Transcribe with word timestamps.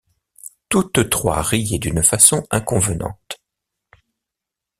Toutes 0.69 1.11
trois 1.11 1.43
riaient 1.43 1.77
d’une 1.77 2.01
façon 2.01 2.43
inconvenante. 2.49 3.39